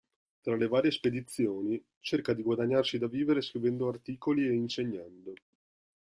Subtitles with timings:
[0.41, 5.33] Tra le varie spedizioni, cerca di guadagnarsi da vivere scrivendo articoli e insegnando.